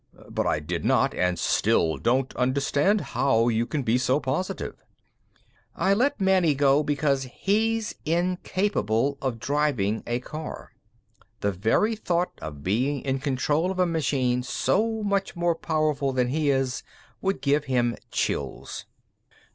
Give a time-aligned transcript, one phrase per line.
[0.31, 4.83] But I did not and still don't understand how you can be so positive."
[5.75, 10.71] "I let Manny go because he's incapable of driving a car.
[11.41, 16.29] The very thought of being in control of a machine so much more powerful than
[16.29, 16.81] he is
[17.21, 18.85] would give him chills.